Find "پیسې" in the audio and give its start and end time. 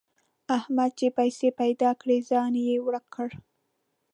1.17-1.47